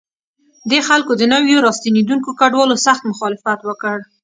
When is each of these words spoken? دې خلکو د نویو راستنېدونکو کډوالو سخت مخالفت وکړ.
دې 0.69 0.79
خلکو 0.87 1.11
د 1.17 1.23
نویو 1.33 1.63
راستنېدونکو 1.67 2.29
کډوالو 2.39 2.75
سخت 2.85 3.01
مخالفت 3.11 3.59
وکړ. 3.65 3.97